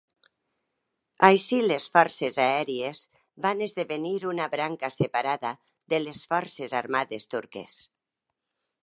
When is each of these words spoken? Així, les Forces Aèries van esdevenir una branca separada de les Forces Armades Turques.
Així, 1.27 1.57
les 1.71 1.83
Forces 1.97 2.39
Aèries 2.45 3.01
van 3.45 3.61
esdevenir 3.67 4.15
una 4.31 4.47
branca 4.55 4.91
separada 4.97 5.53
de 5.95 6.01
les 6.07 6.25
Forces 6.33 6.75
Armades 6.83 7.31
Turques. 7.35 7.77